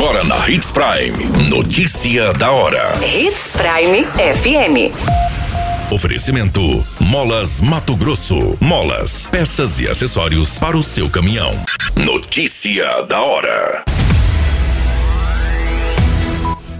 Agora 0.00 0.22
na 0.22 0.48
Hits 0.48 0.70
Prime. 0.70 1.50
Notícia 1.50 2.32
da 2.34 2.52
hora. 2.52 2.94
Hits 3.04 3.56
Prime 3.56 4.04
FM. 4.04 4.94
Oferecimento: 5.92 6.86
Molas 7.00 7.60
Mato 7.60 7.96
Grosso. 7.96 8.56
Molas, 8.60 9.26
peças 9.26 9.80
e 9.80 9.88
acessórios 9.88 10.56
para 10.56 10.76
o 10.76 10.84
seu 10.84 11.10
caminhão. 11.10 11.50
Notícia 11.96 13.02
da 13.08 13.20
hora. 13.20 13.84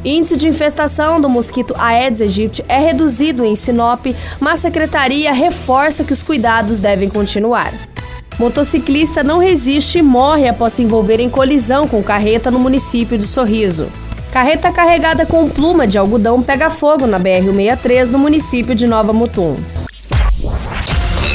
Índice 0.04 0.36
de 0.36 0.46
infestação 0.46 1.20
do 1.20 1.28
mosquito 1.28 1.74
Aedes 1.76 2.20
aegypti 2.20 2.64
é 2.68 2.78
reduzido 2.78 3.44
em 3.44 3.56
Sinop, 3.56 4.06
mas 4.38 4.60
a 4.60 4.62
secretaria 4.62 5.32
reforça 5.32 6.04
que 6.04 6.12
os 6.12 6.22
cuidados 6.22 6.78
devem 6.78 7.08
continuar. 7.08 7.72
Motociclista 8.38 9.24
não 9.24 9.38
resiste 9.38 9.98
e 9.98 10.02
morre 10.02 10.46
após 10.46 10.74
se 10.74 10.82
envolver 10.82 11.18
em 11.18 11.28
colisão 11.28 11.88
com 11.88 12.00
carreta 12.02 12.50
no 12.52 12.58
município 12.58 13.18
de 13.18 13.26
Sorriso. 13.26 13.90
Carreta 14.30 14.70
carregada 14.70 15.26
com 15.26 15.48
pluma 15.48 15.88
de 15.88 15.98
algodão 15.98 16.40
pega 16.40 16.70
fogo 16.70 17.06
na 17.06 17.18
BR-163 17.18 18.10
no 18.10 18.18
município 18.18 18.76
de 18.76 18.86
Nova 18.86 19.12
Mutum. 19.12 19.56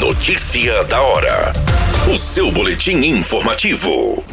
Notícia 0.00 0.82
da 0.84 1.02
hora. 1.02 1.52
O 2.12 2.16
seu 2.16 2.50
boletim 2.50 2.96
informativo. 3.04 4.24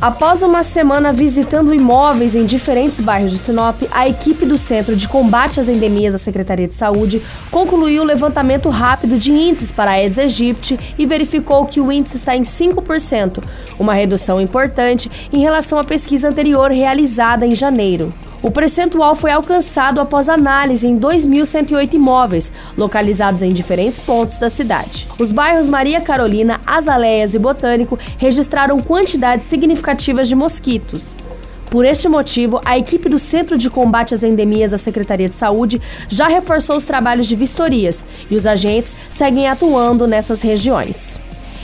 Após 0.00 0.42
uma 0.42 0.62
semana 0.62 1.12
visitando 1.12 1.74
imóveis 1.74 2.34
em 2.34 2.46
diferentes 2.46 3.00
bairros 3.00 3.32
de 3.32 3.38
Sinop, 3.38 3.82
a 3.90 4.08
equipe 4.08 4.46
do 4.46 4.56
Centro 4.56 4.96
de 4.96 5.06
Combate 5.06 5.60
às 5.60 5.68
Endemias 5.68 6.14
da 6.14 6.18
Secretaria 6.18 6.66
de 6.66 6.72
Saúde 6.72 7.20
concluiu 7.50 8.02
o 8.02 8.06
levantamento 8.06 8.70
rápido 8.70 9.18
de 9.18 9.30
índices 9.30 9.70
para 9.70 9.90
a 9.90 9.94
Aedes 9.94 10.18
aegypti 10.18 10.80
e 10.96 11.04
verificou 11.04 11.66
que 11.66 11.82
o 11.82 11.92
índice 11.92 12.16
está 12.16 12.34
em 12.34 12.40
5%, 12.40 13.44
uma 13.78 13.92
redução 13.92 14.40
importante 14.40 15.10
em 15.30 15.40
relação 15.40 15.78
à 15.78 15.84
pesquisa 15.84 16.30
anterior 16.30 16.70
realizada 16.70 17.46
em 17.46 17.54
janeiro. 17.54 18.10
O 18.42 18.50
percentual 18.50 19.14
foi 19.14 19.30
alcançado 19.30 20.00
após 20.00 20.28
análise 20.28 20.86
em 20.86 20.98
2.108 20.98 21.92
imóveis, 21.92 22.50
localizados 22.76 23.42
em 23.42 23.52
diferentes 23.52 24.00
pontos 24.00 24.38
da 24.38 24.48
cidade. 24.48 25.08
Os 25.18 25.30
bairros 25.30 25.68
Maria 25.68 26.00
Carolina, 26.00 26.58
Azaleias 26.66 27.34
e 27.34 27.38
Botânico 27.38 27.98
registraram 28.16 28.80
quantidades 28.80 29.46
significativas 29.46 30.26
de 30.26 30.34
mosquitos. 30.34 31.14
Por 31.70 31.84
este 31.84 32.08
motivo, 32.08 32.60
a 32.64 32.78
equipe 32.78 33.08
do 33.08 33.18
Centro 33.18 33.56
de 33.58 33.68
Combate 33.68 34.14
às 34.14 34.24
Endemias 34.24 34.72
da 34.72 34.78
Secretaria 34.78 35.28
de 35.28 35.34
Saúde 35.34 35.80
já 36.08 36.26
reforçou 36.26 36.76
os 36.76 36.86
trabalhos 36.86 37.28
de 37.28 37.36
vistorias 37.36 38.04
e 38.30 38.34
os 38.34 38.46
agentes 38.46 38.94
seguem 39.08 39.46
atuando 39.48 40.06
nessas 40.06 40.42
regiões. 40.42 41.20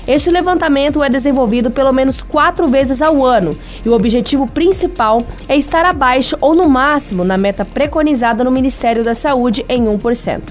Este 0.06 0.30
levantamento 0.30 1.02
é 1.02 1.08
desenvolvido 1.08 1.68
pelo 1.68 1.92
menos 1.92 2.22
quatro 2.22 2.68
vezes 2.68 3.02
ao 3.02 3.24
ano 3.24 3.58
e 3.84 3.88
o 3.88 3.92
objetivo 3.92 4.46
principal 4.46 5.26
é 5.48 5.56
estar 5.56 5.84
abaixo 5.84 6.36
ou 6.40 6.54
no 6.54 6.68
máximo 6.68 7.24
na 7.24 7.36
meta 7.36 7.64
preconizada 7.64 8.44
no 8.44 8.50
Ministério 8.52 9.02
da 9.02 9.14
Saúde 9.14 9.64
em 9.68 9.84
1%. 9.84 10.42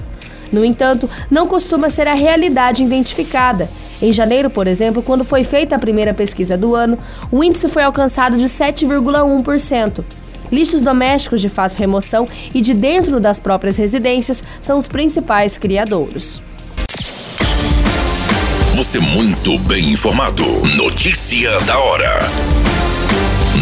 No 0.52 0.62
entanto, 0.62 1.08
não 1.30 1.46
costuma 1.46 1.88
ser 1.88 2.06
a 2.06 2.14
realidade 2.14 2.84
identificada. 2.84 3.70
Em 4.00 4.12
janeiro, 4.12 4.50
por 4.50 4.66
exemplo, 4.66 5.02
quando 5.02 5.24
foi 5.24 5.42
feita 5.42 5.74
a 5.74 5.78
primeira 5.78 6.12
pesquisa 6.12 6.56
do 6.56 6.74
ano, 6.74 6.98
o 7.32 7.42
índice 7.42 7.68
foi 7.68 7.82
alcançado 7.82 8.36
de 8.36 8.44
7,1%. 8.44 10.04
Lixos 10.52 10.82
domésticos 10.82 11.40
de 11.40 11.48
fácil 11.48 11.80
remoção 11.80 12.28
e 12.54 12.60
de 12.60 12.74
dentro 12.74 13.18
das 13.18 13.40
próprias 13.40 13.76
residências 13.78 14.44
são 14.60 14.76
os 14.76 14.86
principais 14.86 15.56
criadouros. 15.58 16.42
Você 18.86 19.00
muito 19.00 19.58
bem 19.58 19.90
informado. 19.90 20.44
Notícia 20.76 21.58
da 21.62 21.76
hora. 21.76 22.20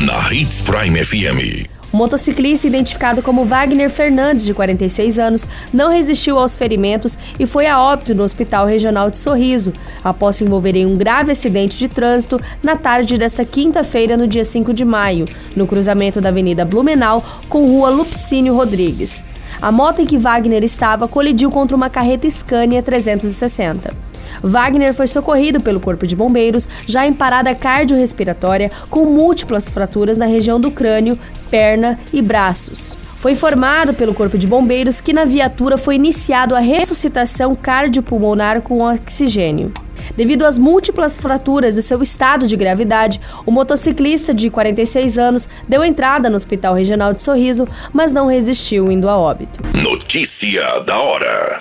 Na 0.05 0.31
Hits 0.31 0.61
Prime 0.61 1.03
FM. 1.03 1.67
O 1.91 1.97
motociclista, 1.97 2.67
identificado 2.67 3.23
como 3.23 3.47
Wagner 3.47 3.89
Fernandes, 3.89 4.45
de 4.45 4.53
46 4.53 5.19
anos, 5.19 5.49
não 5.73 5.91
resistiu 5.91 6.39
aos 6.39 6.55
ferimentos 6.55 7.17
e 7.41 7.47
foi 7.47 7.67
a 7.67 7.81
óbito 7.81 8.15
no 8.15 8.23
Hospital 8.23 8.67
Regional 8.67 9.11
de 9.11 9.17
Sorriso, 9.17 9.73
após 10.05 10.37
se 10.37 10.45
envolver 10.45 10.77
em 10.77 10.85
um 10.85 10.95
grave 10.95 11.33
acidente 11.33 11.79
de 11.79 11.89
trânsito 11.89 12.39
na 12.63 12.77
tarde 12.77 13.17
desta 13.17 13.47
quinta-feira, 13.47 14.19
no 14.19 14.29
dia 14.29 14.45
5 14.45 14.75
de 14.75 14.85
maio, 14.85 15.25
no 15.57 15.67
cruzamento 15.67 16.21
da 16.21 16.29
Avenida 16.29 16.67
Blumenau 16.67 17.25
com 17.49 17.67
Rua 17.67 17.89
Lupicínio 17.89 18.55
Rodrigues. 18.55 19.25
A 19.61 19.73
moto 19.73 20.01
em 20.01 20.07
que 20.07 20.19
Wagner 20.19 20.63
estava 20.63 21.09
colidiu 21.09 21.51
contra 21.51 21.77
uma 21.77 21.91
carreta 21.91 22.29
Scania 22.31 22.83
360. 22.83 23.95
Wagner 24.43 24.93
foi 24.93 25.07
socorrido 25.07 25.61
pelo 25.61 25.81
Corpo 25.81 26.07
de 26.07 26.17
Bombeiros, 26.17 26.69
já 26.87 27.07
em 27.07 27.13
parada 27.13 27.55
cardiorrespiratória, 27.55 28.71
com 28.91 29.05
múltiplas 29.05 29.69
fraturas 29.69 30.19
na 30.19 30.27
região 30.27 30.61
do 30.61 30.71
crânio, 30.71 31.19
perna 31.51 31.99
e 32.13 32.21
braços. 32.21 33.04
Foi 33.25 33.33
informado 33.33 33.95
pelo 33.95 34.13
Corpo 34.13 34.37
de 34.37 34.47
Bombeiros 34.47 35.01
que 35.01 35.11
na 35.11 35.25
viatura 35.25 35.79
foi 35.79 35.95
iniciado 35.95 36.55
a 36.55 36.59
ressuscitação 36.59 37.55
cardiopulmonar 37.55 38.61
com 38.61 38.83
oxigênio. 38.83 39.73
Devido 40.15 40.45
às 40.45 40.59
múltiplas 40.59 41.17
fraturas 41.17 41.79
e 41.79 41.83
seu 41.83 42.03
estado 42.03 42.47
de 42.47 42.55
gravidade, 42.55 43.19
o 43.47 43.51
motociclista 43.51 44.35
de 44.35 44.51
46 44.51 45.17
anos 45.17 45.49
deu 45.67 45.83
entrada 45.83 46.29
no 46.29 46.37
Hospital 46.37 46.75
Regional 46.75 47.15
de 47.15 47.21
Sorriso, 47.21 47.67
mas 47.95 48.13
não 48.13 48.27
resistiu 48.27 48.93
indo 48.93 49.09
a 49.09 49.17
óbito. 49.17 49.59
Notícia 49.73 50.81
da 50.81 50.99
hora. 50.99 51.61